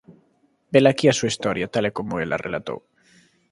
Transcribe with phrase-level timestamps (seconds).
[0.73, 2.79] Velaquí a súa historia, tal e como el a relatou